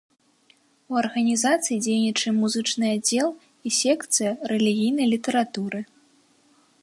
[0.93, 3.29] У арганізацыі дзейнічае музычны аддзел
[3.69, 5.79] і секцыя рэлігійнай літаратуры.